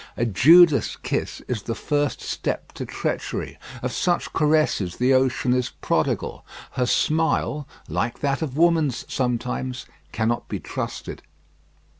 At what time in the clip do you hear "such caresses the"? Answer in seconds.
3.91-5.13